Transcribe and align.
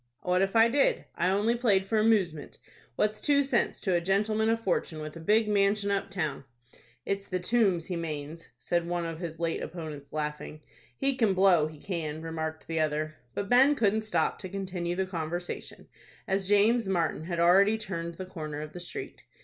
"What 0.23 0.41
if 0.41 0.55
I 0.55 0.67
did? 0.67 1.05
I 1.13 1.29
only 1.29 1.53
played 1.55 1.85
for 1.85 1.99
amoosement. 1.99 2.57
What's 2.95 3.21
two 3.21 3.43
cents 3.43 3.79
to 3.81 3.93
a 3.93 4.01
gentleman 4.01 4.49
of 4.49 4.59
fortune, 4.63 4.99
with 4.99 5.15
a 5.15 5.19
big 5.19 5.47
manshun 5.47 5.91
up 5.91 6.09
town?" 6.09 6.43
"It's 7.05 7.27
the 7.27 7.39
Tombs, 7.39 7.85
he 7.85 7.95
manes," 7.95 8.49
said 8.57 8.87
one 8.87 9.05
of 9.05 9.19
his 9.19 9.39
late 9.39 9.61
opponents, 9.61 10.11
laughing. 10.11 10.61
"He 10.97 11.15
can 11.15 11.35
blow, 11.35 11.67
he 11.67 11.77
can," 11.77 12.23
remarked 12.23 12.65
the 12.65 12.79
other. 12.79 13.17
But 13.35 13.47
Ben 13.47 13.75
couldn't 13.75 14.01
stop 14.01 14.39
to 14.39 14.49
continue 14.49 14.95
the 14.95 15.05
conversation, 15.05 15.87
as 16.27 16.49
James 16.49 16.87
Martin 16.89 17.25
had 17.25 17.39
already 17.39 17.77
turned 17.77 18.15
the 18.15 18.25
corner 18.25 18.61
of 18.61 18.73
the 18.73 18.79
street. 18.79 19.23